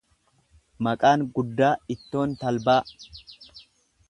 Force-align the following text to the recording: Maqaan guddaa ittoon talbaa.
Maqaan 0.87 1.25
guddaa 1.35 1.71
ittoon 1.97 2.35
talbaa. 2.45 2.81